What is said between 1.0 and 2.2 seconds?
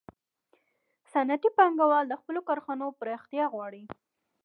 صنعتي پانګوال د